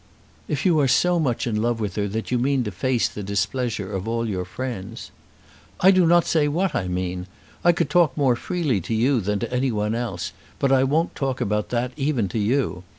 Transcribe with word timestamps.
"If 0.47 0.65
you 0.65 0.79
are 0.79 0.87
so 0.87 1.19
much 1.19 1.45
in 1.45 1.61
love 1.61 1.79
with 1.79 1.95
her 1.95 2.07
that 2.07 2.31
you 2.31 2.39
mean 2.39 2.63
to 2.63 2.71
face 2.71 3.07
the 3.07 3.21
displeasure 3.21 3.93
of 3.93 4.07
all 4.07 4.27
your 4.27 4.45
friends" 4.45 5.11
"I 5.79 5.91
do 5.91 6.07
not 6.07 6.25
say 6.25 6.47
what 6.47 6.73
I 6.73 6.87
mean. 6.87 7.27
I 7.63 7.71
could 7.71 7.91
talk 7.91 8.17
more 8.17 8.35
freely 8.35 8.81
to 8.81 8.95
you 8.95 9.21
than 9.21 9.37
to 9.37 9.53
any 9.53 9.71
one 9.71 9.93
else, 9.93 10.33
but 10.57 10.71
I 10.71 10.83
won't 10.85 11.13
talk 11.13 11.39
about 11.39 11.69
that 11.69 11.91
even 11.97 12.27
to 12.29 12.39
you. 12.39 12.83